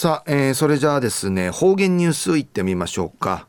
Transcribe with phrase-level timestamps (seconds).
[0.00, 3.46] さあ、えー、それじゃあですね方言ニュースいってみましょうか。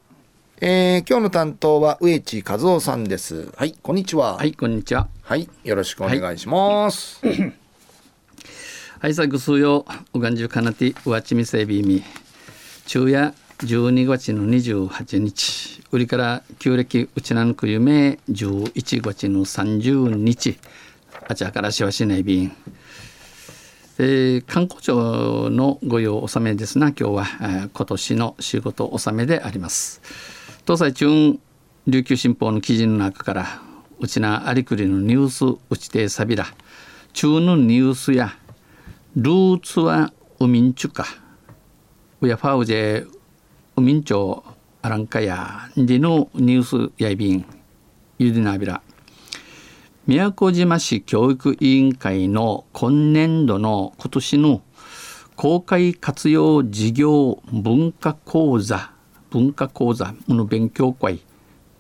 [0.60, 3.50] えー、今日の担当は植地和夫さんです。
[3.56, 3.72] はい。
[3.82, 4.36] こんにちは。
[4.36, 5.08] はいこんにちは。
[5.24, 7.54] はいよろしくお願いします、はい、
[9.00, 12.04] はい、さぐすようがんじゅうかなてうわちみせびみ。
[12.86, 15.82] 昼夜12月の28日。
[15.94, 18.20] 売りから旧暦うちなぬく夢。
[18.30, 20.60] 11月の30日。
[21.30, 22.52] あちらからしわしない便
[24.00, 26.88] えー、観光庁の御用納めですな。
[26.88, 30.02] 今日は、えー、今年の仕事納めであります。
[30.66, 31.40] 東西中
[31.88, 33.62] 琉球新報の記事の中から
[34.00, 36.46] うちなありくりのニュースうちてさびら。
[37.14, 38.34] 中のニュースや
[39.16, 41.06] ルーツはウミンチュカ
[42.22, 43.08] ウヤファウジェ
[43.76, 44.42] ウミンチョ
[44.82, 47.46] アランカヤディのニュースやいびん。
[48.18, 48.82] ゆでなびら
[50.08, 54.62] 宮古島市教育委員会の今年度の今年の
[55.36, 58.92] 公開活用事業文化講座
[59.30, 61.22] 文化講座の勉強会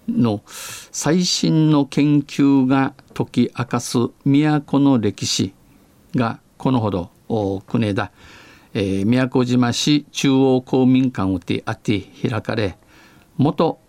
[0.07, 5.55] の最新の研究が解き明かす都の歴史
[6.15, 7.09] がこのほど
[7.65, 8.11] 国枝、
[8.75, 12.77] えー、宮古島市中央公民館をてあって開かれ
[13.37, 13.79] 元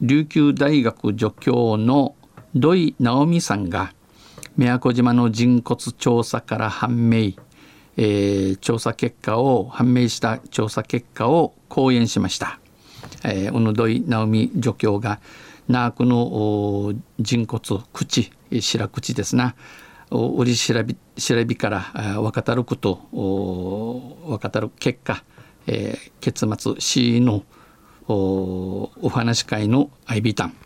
[0.00, 2.14] 琉球大学助教の
[2.54, 3.92] 土井直美さんが
[4.56, 7.32] 宮古島の人骨調査から判明、
[7.96, 12.58] えー、調査結果を判明した調査結果を講演しました。
[13.24, 15.20] えー、小野土井直美助教が
[15.68, 19.54] ナークの人骨口白口ですな。
[20.10, 22.96] 売り調べ調べから分かたること
[24.26, 25.22] 分かたる結果、
[25.68, 27.44] えー、結末 C の
[28.08, 30.56] おお話会の IB タン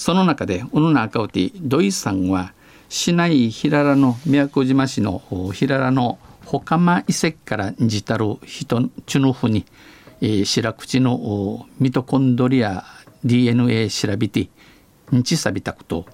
[0.00, 2.54] その中で小野中尾テ土井さんは
[2.88, 5.20] 市内平良の宮古島市の
[5.52, 9.66] 平良の他間遺跡からじたる人チュヌフに
[10.22, 12.84] えー、白口のミトコンドリア
[13.24, 14.50] DNA 調べて
[15.10, 16.06] 日さびたこと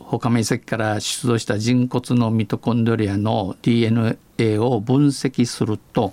[0.00, 4.16] 他面積から出土した人骨のミトコンドリアの DNA
[4.58, 6.12] を分析すると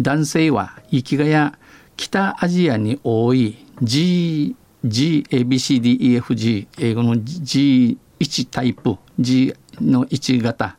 [0.00, 1.58] 男性は生きがや
[1.96, 4.54] 北アジアに多い G
[4.84, 10.76] GABCDEFG 英語の G1 タイプ G の1型。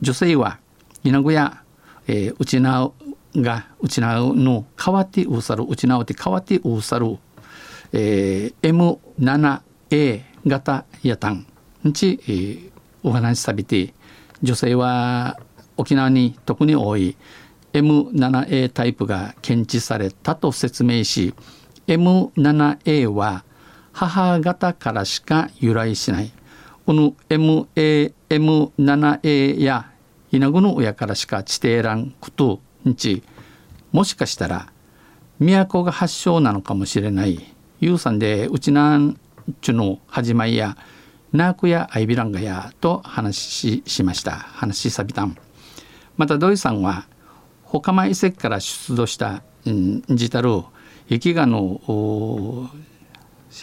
[0.00, 0.58] 女性は
[1.04, 1.62] 稲子や、
[2.06, 2.92] えー、内縄
[3.36, 7.18] がうちなの変わってうさるうちなうて変わってうさる、
[7.92, 8.98] えー、
[9.90, 11.46] M7A 型やたん。
[11.92, 12.70] ち、えー、
[13.02, 13.94] お話しさびて
[14.42, 15.38] 女性は
[15.76, 17.16] 沖縄に特に多い
[17.72, 21.34] M7A タイプが検知されたと説明し
[21.94, 23.44] M7A は
[23.92, 26.32] 母方からしか由来しない。
[26.86, 29.90] この MA M7A や
[30.30, 33.22] 稲子の親からしか地底欄こと日
[33.92, 34.72] もしかしたら
[35.40, 37.54] 都が発祥なのかもしれない。
[37.80, 39.18] ゆうさんでうちなん
[39.60, 40.76] ちゅの始まりや
[41.32, 44.32] ナークやアイビランガやと話ししました。
[44.32, 45.36] 話しさびたん。
[46.16, 47.06] また土井さんは
[47.64, 50.50] 他間遺跡から出土した、うん、ジタル
[51.10, 52.70] 雪画の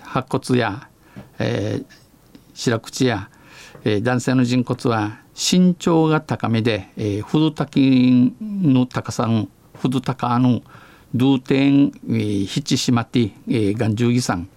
[0.03, 0.89] 白骨や、
[1.39, 1.85] えー、
[2.53, 3.29] 白口や、
[3.85, 10.61] えー、男性の人骨は身長が高めで、えー、フルタキの高さのフルタカの
[11.15, 14.49] ドゥーテン、えー、ヒチシマティ、えー、ガンジュギさん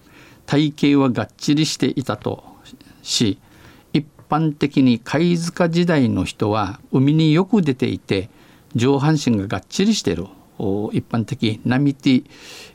[0.45, 2.43] 体型はがっちりしていたと
[3.03, 3.39] し
[3.93, 8.29] 一般的に貝塚時代の人は海によく出ていて
[8.75, 10.27] 上半身ががっちりしている。
[10.93, 12.25] 一般的波ティ、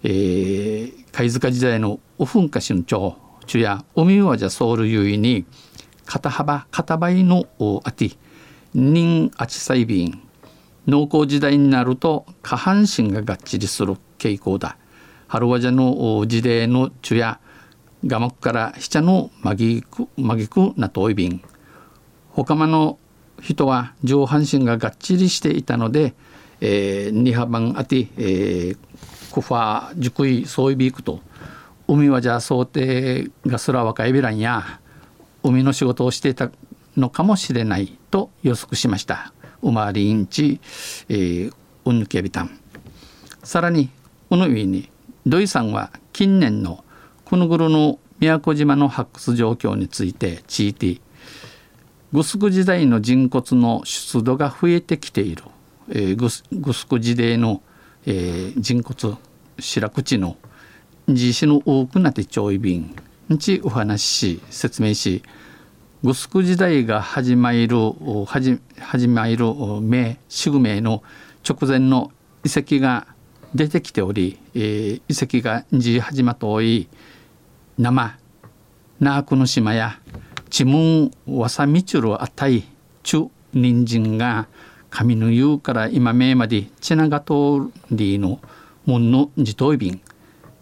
[0.03, 3.17] えー、貝塚時代のオフンカシの蝶
[3.47, 5.47] 中や海はじゃソウル優位に
[6.05, 7.47] 肩幅肩倍の
[7.85, 8.11] あて
[8.75, 10.23] 人あちさいびん。
[10.87, 14.77] 農耕時代になると下半身ががっちりする傾向だ。
[15.29, 17.41] 春和じゃの事例の中や
[18.07, 21.43] がまくからひちゃのまぎくまぎくなといびん。
[22.31, 22.99] 他の
[23.41, 26.15] 人は上半身ががっちりしていたので、
[26.61, 28.79] えー、二幅あて、えー、
[29.33, 31.21] クファ熟いそういびくと
[31.89, 34.81] 海はじゃあ想定がすら若いびらんや
[35.43, 36.51] 海の仕事をしていた
[36.97, 39.33] のかもしれないと予測しました
[39.63, 40.61] ウマリンチ、
[41.09, 41.53] えー、
[41.85, 42.59] ウヌケビタン
[43.43, 43.91] さらに
[44.29, 44.91] この上に
[45.27, 46.85] 土井さんは近年の
[47.25, 51.01] この頃の宮古島の発掘状況について聞い
[52.13, 55.43] グスク時代の人骨の出土が増えてきている、
[55.91, 57.63] えー、グスグスク時代の、
[58.07, 59.17] えー、人骨
[59.59, 60.37] 白口の
[61.09, 62.95] 地震の多くなって調理便
[63.39, 65.23] ちお話しし説明し
[66.03, 67.69] グスク時代が始まる
[68.27, 71.03] 始始まる名宿名の
[71.49, 72.13] 直前の
[72.45, 73.07] 遺跡が
[73.55, 76.89] 出てきており、えー、遺跡がじ始まとおい
[77.79, 78.17] 生
[79.01, 79.99] ナークの島や
[80.51, 82.65] チムンワサミチュルあたい
[83.03, 84.49] チュ人参が
[84.99, 88.41] 上の湯から今目までチナガトリの
[88.87, 90.01] 門の自頭便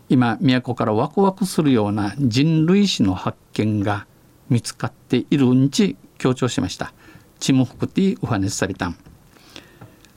[0.09, 4.07] 今都からワクワクするような人類史の発見が
[4.51, 6.93] 見つかっているんち強調しました。
[7.39, 8.97] チムフクティウハネスサビタン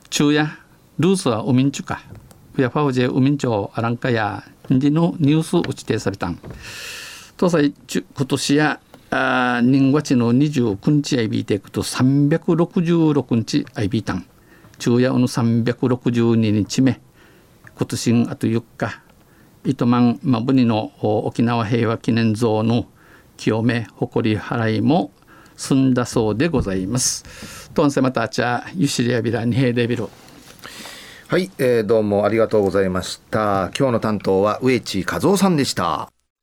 [0.10, 0.50] 昼夜
[0.98, 2.02] ルースはウミンチュカ
[2.58, 4.44] ウヤファウジェウミンチョアランカヤ
[4.74, 6.40] ンディのニュース打ち定されたん。
[7.40, 14.28] 東西今年やあ人月の29日 IB テイクと366日 IB タン
[14.80, 17.00] 昼夜の362日目
[17.78, 19.02] 今年あと4日
[19.64, 22.88] 糸満まぶにの沖縄平和記念像の
[23.38, 25.12] 清め誇り払いも
[25.58, 27.70] 済んだそうでございます。
[27.72, 30.08] とんせまたちゃゆしりやびらにへでびる。
[31.28, 33.72] はい、えー、どうもありがとうございました。
[33.78, 36.10] 今日の担当は植地和夫さんでした。